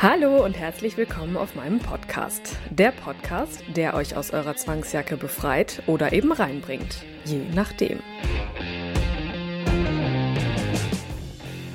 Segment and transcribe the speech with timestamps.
[0.00, 2.56] Hallo und herzlich willkommen auf meinem Podcast.
[2.70, 6.98] Der Podcast, der euch aus eurer Zwangsjacke befreit oder eben reinbringt.
[7.24, 7.98] Je nachdem.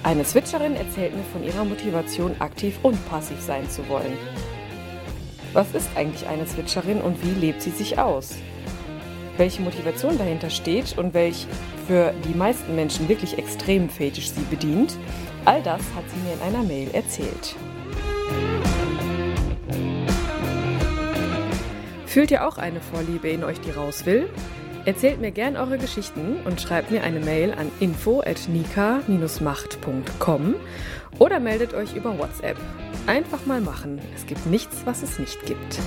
[0.04, 4.18] Eine Switcherin erzählt mir von ihrer Motivation, aktiv und passiv sein zu wollen.
[5.52, 8.38] Was ist eigentlich eine Switcherin und wie lebt sie sich aus?
[9.36, 11.46] Welche Motivation dahinter steht und welch
[11.88, 14.96] für die meisten Menschen wirklich extrem Fetisch sie bedient,
[15.44, 17.58] all das hat sie mir in einer Mail erzählt.
[22.14, 24.30] Fühlt ihr auch eine Vorliebe in euch, die raus will?
[24.86, 30.56] Erzählt mir gern eure Geschichten und schreibt mir eine Mail an info@nika-macht.com
[31.18, 32.58] oder meldet euch über WhatsApp.
[33.08, 34.00] Einfach mal machen.
[34.16, 35.80] Es gibt nichts, was es nicht gibt.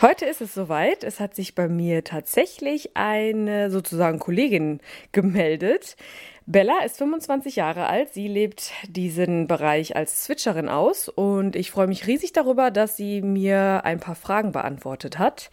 [0.00, 1.04] Heute ist es soweit.
[1.04, 4.80] Es hat sich bei mir tatsächlich eine sozusagen Kollegin
[5.12, 5.96] gemeldet.
[6.46, 8.12] Bella ist 25 Jahre alt.
[8.12, 13.22] Sie lebt diesen Bereich als Switcherin aus und ich freue mich riesig darüber, dass sie
[13.22, 15.50] mir ein paar Fragen beantwortet hat.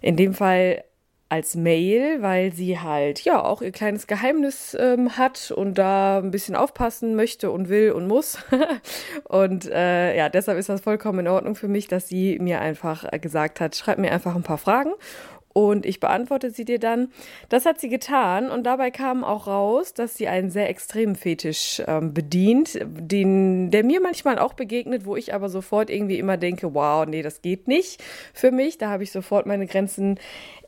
[0.00, 0.84] In dem Fall
[1.30, 6.30] als Mail, weil sie halt ja auch ihr kleines Geheimnis ähm, hat und da ein
[6.30, 8.38] bisschen aufpassen möchte und will und muss.
[9.24, 13.10] und äh, ja, deshalb ist das vollkommen in Ordnung für mich, dass sie mir einfach
[13.20, 14.92] gesagt hat, schreib mir einfach ein paar Fragen
[15.54, 17.08] und ich beantworte sie dir dann.
[17.48, 21.80] Das hat sie getan und dabei kam auch raus, dass sie einen sehr extremen Fetisch
[21.86, 26.74] ähm, bedient, den, der mir manchmal auch begegnet, wo ich aber sofort irgendwie immer denke,
[26.74, 28.02] wow, nee, das geht nicht
[28.34, 28.78] für mich.
[28.78, 30.18] Da habe ich sofort meine Grenzen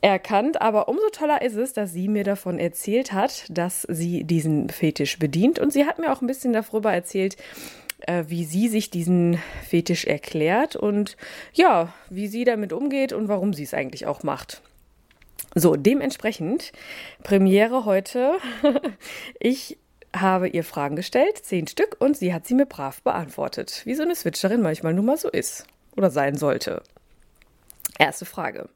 [0.01, 0.61] erkannt.
[0.61, 5.19] Aber umso toller ist es, dass sie mir davon erzählt hat, dass sie diesen Fetisch
[5.19, 7.35] bedient und sie hat mir auch ein bisschen darüber erzählt,
[7.99, 9.37] äh, wie sie sich diesen
[9.67, 11.17] Fetisch erklärt und
[11.53, 14.61] ja, wie sie damit umgeht und warum sie es eigentlich auch macht.
[15.59, 16.71] So, dementsprechend,
[17.23, 18.33] Premiere heute.
[19.39, 19.79] ich
[20.15, 24.03] habe ihr Fragen gestellt, zehn Stück, und sie hat sie mir brav beantwortet, wie so
[24.03, 26.83] eine Switcherin manchmal nun mal so ist oder sein sollte.
[27.97, 28.69] Erste Frage.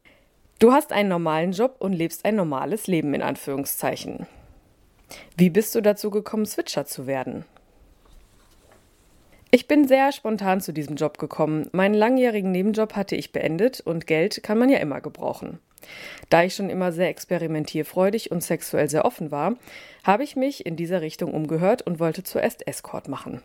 [0.58, 4.26] Du hast einen normalen Job und lebst ein normales Leben in Anführungszeichen.
[5.38, 7.46] Wie bist du dazu gekommen, Switcher zu werden?
[9.54, 11.68] Ich bin sehr spontan zu diesem Job gekommen.
[11.74, 15.60] Meinen langjährigen Nebenjob hatte ich beendet und Geld kann man ja immer gebrauchen.
[16.30, 19.56] Da ich schon immer sehr experimentierfreudig und sexuell sehr offen war,
[20.06, 23.42] habe ich mich in dieser Richtung umgehört und wollte zuerst Escort machen.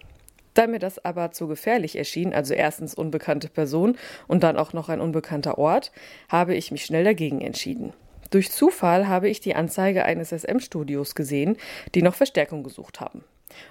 [0.55, 4.89] Da mir das aber zu gefährlich erschien, also erstens unbekannte Person und dann auch noch
[4.89, 5.91] ein unbekannter Ort,
[6.28, 7.93] habe ich mich schnell dagegen entschieden.
[8.31, 11.56] Durch Zufall habe ich die Anzeige eines SM-Studios gesehen,
[11.97, 13.25] die noch Verstärkung gesucht haben.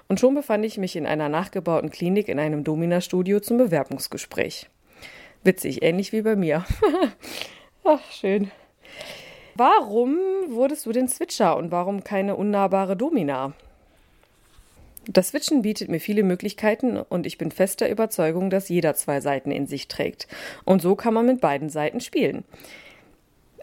[0.08, 4.69] Und schon befand ich mich in einer nachgebauten Klinik in einem Domina-Studio zum Bewerbungsgespräch.
[5.44, 6.66] Witzig, ähnlich wie bei mir.
[7.84, 8.52] Ach, schön.
[9.56, 10.18] Warum
[10.50, 13.53] wurdest du denn Switcher und warum keine unnahbare Domina?
[15.08, 19.52] Das Switchen bietet mir viele Möglichkeiten und ich bin fester Überzeugung, dass jeder zwei Seiten
[19.52, 20.28] in sich trägt.
[20.63, 22.44] Und so kann man mit beiden Seiten spielen.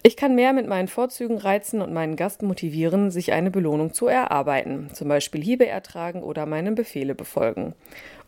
[0.04, 4.08] Ich kann mehr mit meinen Vorzügen reizen und meinen Gast motivieren, sich eine Belohnung zu
[4.08, 7.74] erarbeiten, zum Beispiel Hiebe ertragen oder meine Befehle befolgen.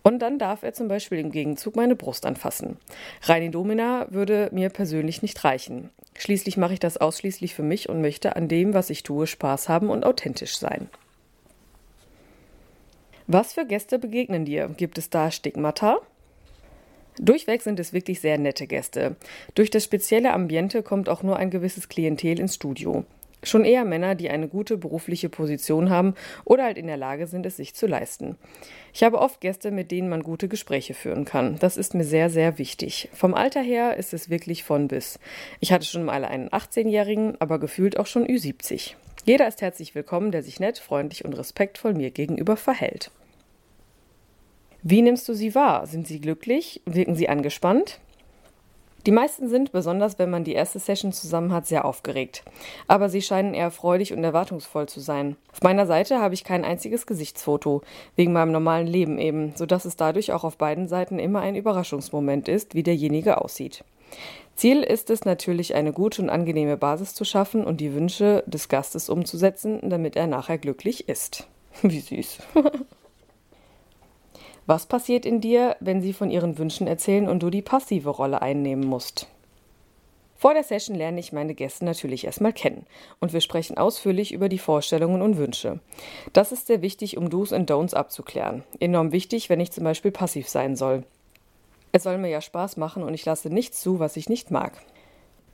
[0.04, 2.76] Und dann darf er zum Beispiel im Gegenzug meine Brust anfassen.
[3.22, 5.90] Rein in Domina würde mir persönlich nicht reichen.
[6.16, 9.68] Schließlich mache ich das ausschließlich für mich und möchte an dem, was ich tue, Spaß
[9.68, 10.88] haben und authentisch sein.
[13.26, 14.68] Was für Gäste begegnen dir?
[14.76, 15.98] Gibt es da Stigmata?
[17.18, 19.16] Durchweg sind es wirklich sehr nette Gäste.
[19.54, 23.04] Durch das spezielle Ambiente kommt auch nur ein gewisses Klientel ins Studio.
[23.44, 27.44] Schon eher Männer, die eine gute berufliche Position haben oder halt in der Lage sind,
[27.44, 28.36] es sich zu leisten.
[28.94, 31.58] Ich habe oft Gäste, mit denen man gute Gespräche führen kann.
[31.58, 33.10] Das ist mir sehr, sehr wichtig.
[33.12, 35.18] Vom Alter her ist es wirklich von bis.
[35.60, 38.94] Ich hatte schon mal einen 18-Jährigen, aber gefühlt auch schon Ü70.
[39.26, 43.10] Jeder ist herzlich willkommen, der sich nett, freundlich und respektvoll mir gegenüber verhält.
[44.86, 45.86] Wie nimmst du sie wahr?
[45.86, 46.82] Sind sie glücklich?
[46.84, 48.00] Wirken sie angespannt?
[49.06, 52.44] Die meisten sind, besonders wenn man die erste Session zusammen hat, sehr aufgeregt.
[52.86, 55.36] Aber sie scheinen eher freudig und erwartungsvoll zu sein.
[55.50, 57.80] Auf meiner Seite habe ich kein einziges Gesichtsfoto,
[58.14, 62.48] wegen meinem normalen Leben eben, sodass es dadurch auch auf beiden Seiten immer ein Überraschungsmoment
[62.48, 63.84] ist, wie derjenige aussieht.
[64.54, 68.68] Ziel ist es natürlich, eine gute und angenehme Basis zu schaffen und die Wünsche des
[68.68, 71.48] Gastes umzusetzen, damit er nachher glücklich ist.
[71.82, 72.38] Wie süß.
[74.66, 78.40] Was passiert in dir, wenn sie von ihren Wünschen erzählen und du die passive Rolle
[78.40, 79.28] einnehmen musst?
[80.36, 82.86] Vor der Session lerne ich meine Gäste natürlich erstmal kennen
[83.20, 85.80] und wir sprechen ausführlich über die Vorstellungen und Wünsche.
[86.32, 88.62] Das ist sehr wichtig, um Do's und Don'ts abzuklären.
[88.80, 91.04] Enorm wichtig, wenn ich zum Beispiel passiv sein soll.
[91.92, 94.82] Es soll mir ja Spaß machen und ich lasse nichts zu, was ich nicht mag.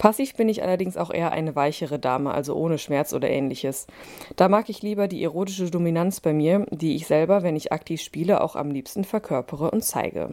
[0.00, 3.87] Passiv bin ich allerdings auch eher eine weichere Dame, also ohne Schmerz oder ähnliches.
[4.35, 8.00] Da mag ich lieber die erotische Dominanz bei mir, die ich selber, wenn ich aktiv
[8.00, 10.31] spiele, auch am liebsten verkörpere und zeige.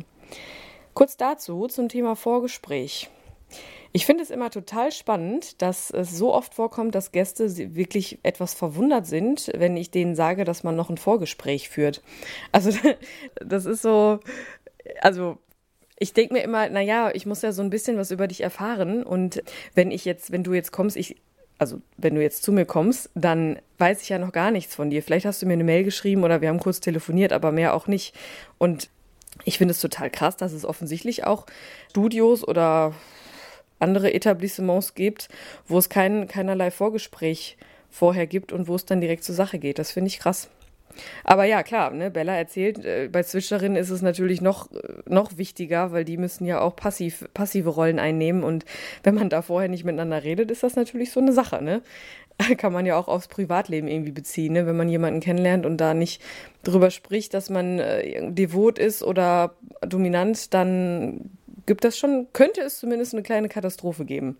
[0.94, 3.10] Kurz dazu zum Thema Vorgespräch.
[3.92, 8.54] Ich finde es immer total spannend, dass es so oft vorkommt, dass Gäste wirklich etwas
[8.54, 12.02] verwundert sind, wenn ich denen sage, dass man noch ein Vorgespräch führt.
[12.54, 12.72] Also
[13.46, 14.22] das ist so,
[15.02, 15.40] also
[16.00, 19.04] ich denke mir immer, naja, ich muss ja so ein bisschen was über dich erfahren.
[19.04, 21.18] Und wenn ich jetzt, wenn du jetzt kommst, ich,
[21.58, 24.90] also wenn du jetzt zu mir kommst, dann weiß ich ja noch gar nichts von
[24.90, 25.02] dir.
[25.02, 27.88] Vielleicht hast du mir eine Mail geschrieben oder wir haben kurz telefoniert, aber mehr auch
[27.88, 28.16] nicht.
[28.60, 28.90] Und
[29.44, 31.48] ich finde es total krass, dass es offensichtlich auch
[31.90, 32.94] Studios oder
[33.80, 35.30] andere Etablissements gibt,
[35.68, 37.58] wo es kein, keinerlei Vorgespräch
[37.90, 39.80] vorher gibt und wo es dann direkt zur Sache geht.
[39.80, 40.50] Das finde ich krass.
[41.24, 45.38] Aber ja, klar, ne, Bella erzählt, äh, bei Zwitscherinnen ist es natürlich noch, äh, noch
[45.38, 48.44] wichtiger, weil die müssen ja auch passiv, passive Rollen einnehmen.
[48.44, 48.66] Und
[49.04, 51.82] wenn man da vorher nicht miteinander redet, ist das natürlich so eine Sache, ne?
[52.58, 54.66] Kann man ja auch aufs Privatleben irgendwie beziehen, ne?
[54.68, 56.22] Wenn man jemanden kennenlernt und da nicht
[56.64, 61.32] drüber spricht, dass man äh, devot ist oder dominant, dann
[61.66, 64.38] gibt das schon, könnte es zumindest eine kleine Katastrophe geben.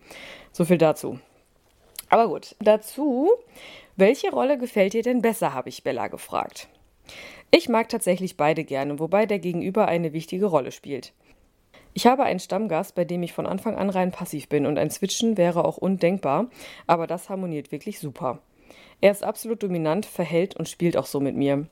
[0.52, 1.20] So viel dazu.
[2.08, 3.30] Aber gut, dazu
[3.98, 6.68] welche Rolle gefällt dir denn besser, habe ich Bella gefragt.
[7.50, 11.12] Ich mag tatsächlich beide gerne, wobei der Gegenüber eine wichtige Rolle spielt.
[11.94, 14.90] Ich habe einen Stammgast, bei dem ich von Anfang an rein passiv bin und ein
[14.90, 16.46] Switchen wäre auch undenkbar,
[16.86, 18.38] aber das harmoniert wirklich super.
[19.00, 21.66] Er ist absolut dominant, verhält und spielt auch so mit mir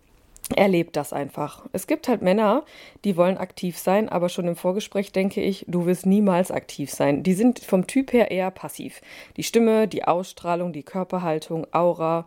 [0.55, 1.67] erlebt das einfach.
[1.73, 2.65] Es gibt halt Männer,
[3.05, 7.23] die wollen aktiv sein, aber schon im Vorgespräch denke ich, du wirst niemals aktiv sein.
[7.23, 9.01] Die sind vom Typ her eher passiv.
[9.37, 12.27] Die Stimme, die Ausstrahlung, die Körperhaltung, Aura,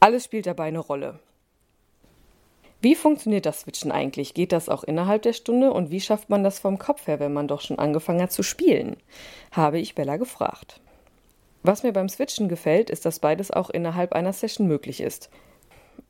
[0.00, 1.18] alles spielt dabei eine Rolle.
[2.80, 4.34] Wie funktioniert das Switchen eigentlich?
[4.34, 7.32] Geht das auch innerhalb der Stunde und wie schafft man das vom Kopf her, wenn
[7.32, 8.96] man doch schon angefangen hat zu spielen?
[9.52, 10.80] Habe ich Bella gefragt.
[11.62, 15.30] Was mir beim Switchen gefällt, ist, dass beides auch innerhalb einer Session möglich ist.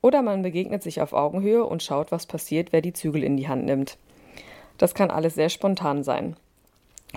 [0.05, 3.49] Oder man begegnet sich auf Augenhöhe und schaut, was passiert, wer die Zügel in die
[3.49, 3.97] Hand nimmt.
[4.77, 6.37] Das kann alles sehr spontan sein.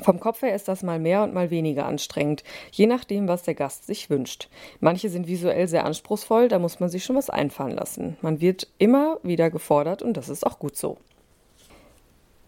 [0.02, 3.56] Vom Kopf her ist das mal mehr und mal weniger anstrengend, je nachdem, was der
[3.56, 4.48] Gast sich wünscht.
[4.80, 8.16] Manche sind visuell sehr anspruchsvoll, da muss man sich schon was einfallen lassen.
[8.22, 10.96] Man wird immer wieder gefordert und das ist auch gut so.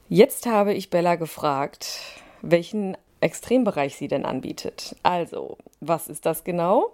[0.08, 2.00] Jetzt habe ich Bella gefragt,
[2.42, 4.96] welchen Extrembereich sie denn anbietet.
[5.04, 6.94] Also, was ist das genau?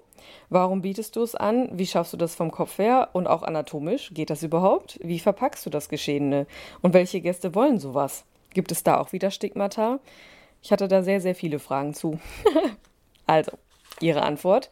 [0.50, 1.70] Warum bietest du es an?
[1.72, 4.12] Wie schaffst du das vom Kopf her und auch anatomisch?
[4.14, 5.00] Geht das überhaupt?
[5.02, 6.48] Wie verpackst du das Geschehene?
[6.82, 8.26] Und welche Gäste wollen sowas?
[8.54, 10.00] Gibt es da auch wieder Stigmata?
[10.62, 12.20] Ich hatte da sehr, sehr viele Fragen zu.
[13.28, 13.52] also,
[14.02, 14.70] Ihre Antwort.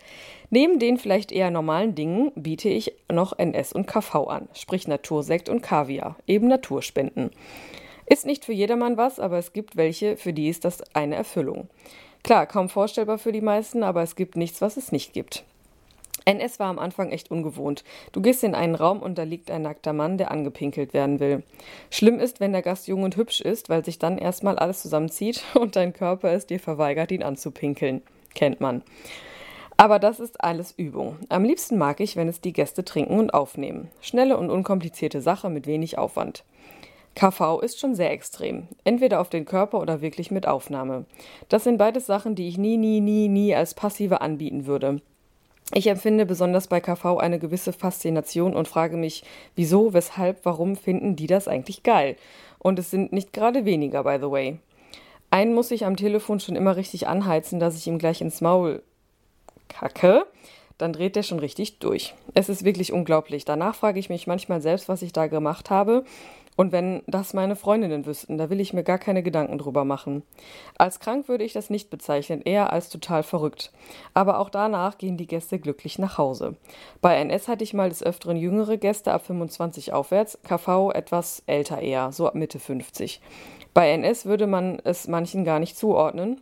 [0.50, 5.50] Neben den vielleicht eher normalen Dingen biete ich noch NS und KV an, sprich Natursekt
[5.50, 7.32] und Kaviar, eben Naturspenden.
[8.06, 11.70] Ist nicht für jedermann was, aber es gibt welche, für die ist das eine Erfüllung.
[12.24, 15.44] Klar, kaum vorstellbar für die meisten, aber es gibt nichts, was es nicht gibt.
[16.26, 17.84] NS war am Anfang echt ungewohnt.
[18.14, 21.44] Du gehst in einen Raum und da liegt ein nackter Mann, der angepinkelt werden will.
[21.90, 25.44] Schlimm ist, wenn der Gast jung und hübsch ist, weil sich dann erstmal alles zusammenzieht
[25.54, 28.02] und dein Körper es dir verweigert, ihn anzupinkeln.
[28.34, 28.84] Kennt man.
[29.76, 31.18] Aber das ist alles Übung.
[31.30, 33.90] Am liebsten mag ich, wenn es die Gäste trinken und aufnehmen.
[34.02, 36.46] Schnelle und unkomplizierte Sache mit wenig Aufwand.
[37.16, 38.68] KV ist schon sehr extrem.
[38.84, 41.06] Entweder auf den Körper oder wirklich mit Aufnahme.
[41.50, 45.02] Das sind beides Sachen, die ich nie, nie, nie, nie als passive anbieten würde.
[45.74, 49.24] Ich empfinde besonders bei KV eine gewisse Faszination und frage mich,
[49.56, 52.16] wieso, weshalb, warum finden die das eigentlich geil?
[52.60, 54.58] Und es sind nicht gerade weniger, by the way.
[55.30, 58.84] Einen muss ich am Telefon schon immer richtig anheizen, dass ich ihm gleich ins Maul
[59.68, 60.26] kacke.
[60.78, 62.14] Dann dreht der schon richtig durch.
[62.34, 63.46] Es ist wirklich unglaublich.
[63.46, 66.04] Danach frage ich mich manchmal selbst, was ich da gemacht habe
[66.56, 70.24] und wenn das meine Freundinnen wüssten, da will ich mir gar keine Gedanken drüber machen.
[70.78, 73.72] Als krank würde ich das nicht bezeichnen, eher als total verrückt.
[74.14, 76.56] Aber auch danach gehen die Gäste glücklich nach Hause.
[77.02, 81.82] Bei NS hatte ich mal des Öfteren jüngere Gäste ab 25 aufwärts, KV etwas älter
[81.82, 83.20] eher, so ab Mitte 50.
[83.74, 86.42] Bei NS würde man es manchen gar nicht zuordnen,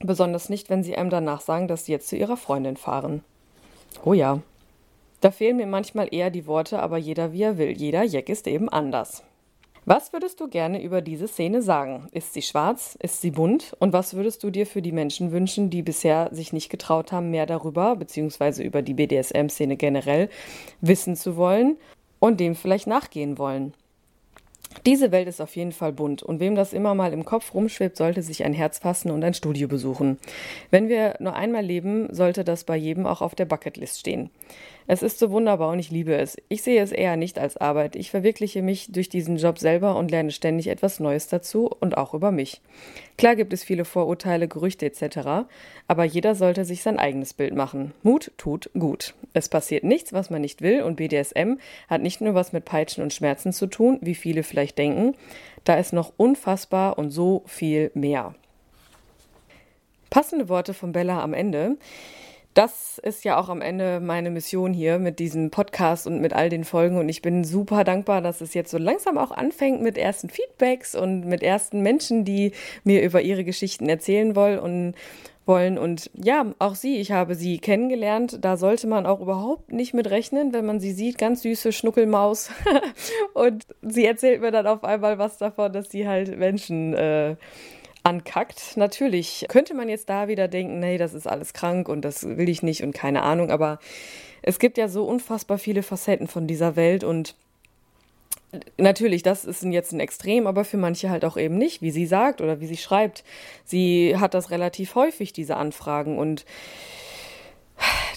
[0.00, 3.22] besonders nicht, wenn sie einem danach sagen, dass sie jetzt zu ihrer Freundin fahren.
[4.04, 4.40] Oh ja.
[5.20, 7.70] Da fehlen mir manchmal eher die Worte, aber jeder wie er will.
[7.70, 9.22] Jeder Jack ist eben anders.
[9.88, 12.08] Was würdest du gerne über diese Szene sagen?
[12.10, 12.98] Ist sie schwarz?
[13.00, 13.76] Ist sie bunt?
[13.78, 17.30] Und was würdest du dir für die Menschen wünschen, die bisher sich nicht getraut haben,
[17.30, 20.28] mehr darüber, beziehungsweise über die BDSM-Szene generell,
[20.80, 21.76] wissen zu wollen
[22.18, 23.74] und dem vielleicht nachgehen wollen?
[24.84, 27.96] Diese Welt ist auf jeden Fall bunt und wem das immer mal im Kopf rumschwebt,
[27.96, 30.18] sollte sich ein Herz fassen und ein Studio besuchen.
[30.70, 34.30] Wenn wir nur einmal leben, sollte das bei jedem auch auf der Bucketlist stehen.
[34.88, 36.36] Es ist so wunderbar und ich liebe es.
[36.48, 37.96] Ich sehe es eher nicht als Arbeit.
[37.96, 42.14] Ich verwirkliche mich durch diesen Job selber und lerne ständig etwas Neues dazu und auch
[42.14, 42.60] über mich.
[43.18, 45.48] Klar gibt es viele Vorurteile, Gerüchte etc.,
[45.88, 47.92] aber jeder sollte sich sein eigenes Bild machen.
[48.02, 49.14] Mut tut gut.
[49.32, 51.54] Es passiert nichts, was man nicht will und BDSM
[51.88, 55.16] hat nicht nur was mit Peitschen und Schmerzen zu tun, wie viele vielleicht denken.
[55.64, 58.34] Da ist noch unfassbar und so viel mehr.
[60.10, 61.76] Passende Worte von Bella am Ende
[62.56, 66.48] das ist ja auch am Ende meine Mission hier mit diesem Podcast und mit all
[66.48, 66.96] den Folgen.
[66.96, 70.94] Und ich bin super dankbar, dass es jetzt so langsam auch anfängt mit ersten Feedbacks
[70.94, 74.94] und mit ersten Menschen, die mir über ihre Geschichten erzählen wollen und
[75.44, 75.76] wollen.
[75.76, 78.38] Und ja, auch sie, ich habe sie kennengelernt.
[78.40, 81.18] Da sollte man auch überhaupt nicht mit rechnen, wenn man sie sieht.
[81.18, 82.50] Ganz süße Schnuckelmaus.
[83.34, 87.36] und sie erzählt mir dann auf einmal was davon, dass sie halt Menschen äh,
[88.06, 88.76] ankackt.
[88.76, 92.48] Natürlich könnte man jetzt da wieder denken, nee, das ist alles krank und das will
[92.48, 93.80] ich nicht und keine Ahnung, aber
[94.42, 97.34] es gibt ja so unfassbar viele Facetten von dieser Welt und
[98.78, 102.06] Natürlich, das ist jetzt ein Extrem, aber für manche halt auch eben nicht, wie sie
[102.06, 103.24] sagt oder wie sie schreibt.
[103.64, 106.16] Sie hat das relativ häufig, diese Anfragen.
[106.16, 106.46] Und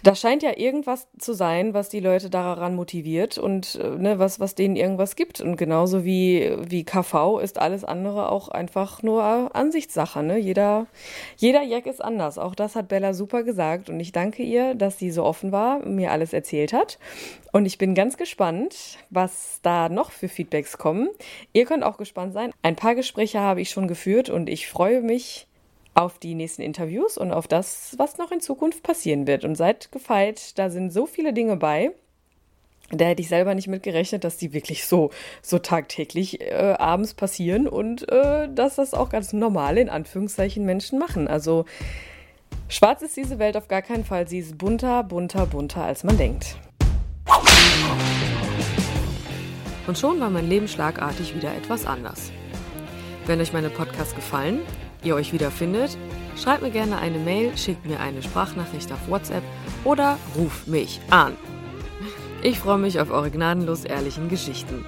[0.03, 4.39] da scheint ja irgendwas zu sein, was die Leute daran motiviert und äh, ne, was,
[4.39, 5.41] was denen irgendwas gibt.
[5.41, 9.23] Und genauso wie, wie KV ist alles andere auch einfach nur
[9.55, 10.23] Ansichtssache.
[10.23, 10.37] Ne?
[10.37, 10.87] Jeder,
[11.37, 12.37] jeder Jack ist anders.
[12.37, 13.89] Auch das hat Bella super gesagt.
[13.89, 16.99] Und ich danke ihr, dass sie so offen war, mir alles erzählt hat.
[17.51, 21.09] Und ich bin ganz gespannt, was da noch für Feedbacks kommen.
[21.53, 22.51] Ihr könnt auch gespannt sein.
[22.61, 25.47] Ein paar Gespräche habe ich schon geführt und ich freue mich
[25.99, 29.43] auf die nächsten Interviews und auf das, was noch in Zukunft passieren wird.
[29.43, 31.91] Und seid gefeit, da sind so viele Dinge bei.
[32.91, 37.13] Da hätte ich selber nicht mit gerechnet, dass die wirklich so, so tagtäglich äh, abends
[37.13, 41.27] passieren und äh, dass das auch ganz normal in Anführungszeichen Menschen machen.
[41.27, 41.65] Also
[42.69, 44.27] schwarz ist diese Welt auf gar keinen Fall.
[44.27, 46.55] Sie ist bunter, bunter, bunter, als man denkt.
[49.85, 52.31] Und schon war mein Leben schlagartig wieder etwas anders.
[53.25, 54.61] Wenn euch meine Podcasts gefallen,
[55.03, 55.97] ihr euch wiederfindet,
[56.37, 59.43] schreibt mir gerne eine Mail, schickt mir eine Sprachnachricht auf WhatsApp
[59.83, 61.35] oder ruft mich an.
[62.41, 64.85] Ich freue mich auf eure gnadenlos ehrlichen Geschichten.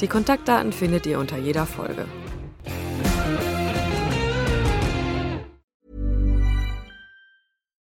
[0.00, 2.06] Die Kontaktdaten findet ihr unter jeder Folge.